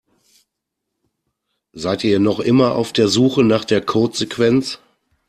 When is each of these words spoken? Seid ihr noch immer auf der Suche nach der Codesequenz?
Seid 1.73 2.03
ihr 2.03 2.19
noch 2.19 2.39
immer 2.39 2.71
auf 2.73 2.91
der 2.91 3.07
Suche 3.07 3.43
nach 3.43 3.63
der 3.63 3.81
Codesequenz? 3.85 4.79